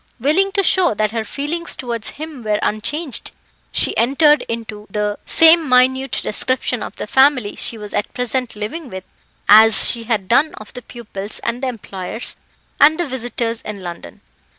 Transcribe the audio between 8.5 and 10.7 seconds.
living with as she had done